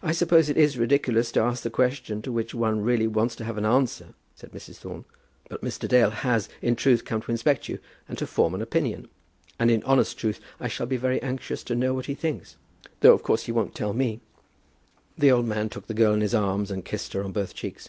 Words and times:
"I 0.00 0.12
suppose 0.12 0.48
it 0.48 0.56
is 0.56 0.78
ridiculous 0.78 1.32
to 1.32 1.40
ask 1.40 1.64
the 1.64 1.68
question 1.68 2.22
to 2.22 2.30
which 2.30 2.54
one 2.54 2.82
really 2.84 3.08
wants 3.08 3.34
to 3.34 3.44
have 3.44 3.58
an 3.58 3.66
answer," 3.66 4.14
said 4.36 4.52
Mrs. 4.52 4.76
Thorne. 4.76 5.06
"But 5.48 5.60
Mr. 5.60 5.88
Dale 5.88 6.10
has, 6.10 6.48
in 6.62 6.76
truth, 6.76 7.04
come 7.04 7.20
to 7.22 7.32
inspect 7.32 7.68
you, 7.68 7.80
and 8.08 8.16
to 8.18 8.28
form 8.28 8.54
an 8.54 8.62
opinion; 8.62 9.08
and, 9.58 9.72
in 9.72 9.82
honest 9.82 10.16
truth, 10.18 10.38
I 10.60 10.68
shall 10.68 10.86
be 10.86 10.96
very 10.96 11.20
anxious 11.20 11.64
to 11.64 11.74
know 11.74 11.92
what 11.94 12.06
he 12.06 12.14
thinks, 12.14 12.54
though, 13.00 13.12
of 13.12 13.24
course, 13.24 13.46
he 13.46 13.50
won't 13.50 13.74
tell 13.74 13.92
me." 13.92 14.20
The 15.18 15.32
old 15.32 15.46
man 15.46 15.68
took 15.68 15.88
the 15.88 15.94
girl 15.94 16.14
in 16.14 16.20
his 16.20 16.32
arms, 16.32 16.70
and 16.70 16.84
kissed 16.84 17.12
her 17.14 17.24
on 17.24 17.32
both 17.32 17.54
cheeks. 17.54 17.88